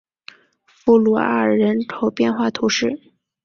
[0.65, 2.99] 弗鲁阿尔人口变化图示